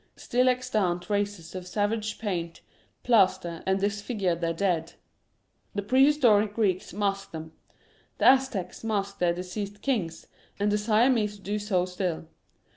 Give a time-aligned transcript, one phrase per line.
[0.15, 2.61] Still extant races of savages paint,
[3.03, 4.93] plaster, and dis figure their dead.
[5.75, 7.51] The prehistoric Greeks masked them.
[8.17, 10.25] The Aztecs masked their deceased kings,
[10.59, 12.25] and the Siamese do so still.